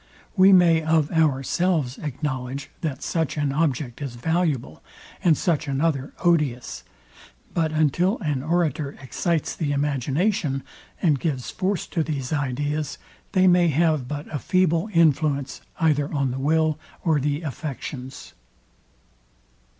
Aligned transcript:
We 0.35 0.51
may 0.51 0.81
of 0.81 1.11
ourselves 1.11 1.99
acknowledge, 1.99 2.71
that 2.81 3.03
such 3.03 3.37
an 3.37 3.51
object 3.53 4.01
is 4.01 4.15
valuable, 4.15 4.81
and 5.23 5.37
such 5.37 5.67
another 5.67 6.11
odious; 6.25 6.83
but 7.53 7.71
until 7.71 8.17
an 8.17 8.41
orator 8.41 8.93
excites 8.99 9.55
the 9.55 9.71
imagination, 9.73 10.63
and 11.03 11.19
gives 11.19 11.51
force 11.51 11.85
to 11.85 12.01
these 12.01 12.33
ideas, 12.33 12.97
they 13.33 13.45
may 13.45 13.67
have 13.67 14.07
but 14.07 14.25
a 14.33 14.39
feeble 14.39 14.89
influence 14.91 15.61
either 15.79 16.11
on 16.11 16.31
the 16.31 16.39
will 16.39 16.79
or 17.05 17.19
the 17.19 17.43
affections. 17.43 18.33